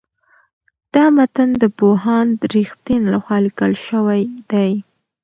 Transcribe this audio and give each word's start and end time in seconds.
دا 0.93 1.05
متن 1.15 1.49
د 1.61 1.63
پوهاند 1.79 2.37
رښتین 2.55 3.01
لخوا 3.13 3.37
لیکل 3.45 3.71
شوی 3.87 4.21
دی. 4.51 4.71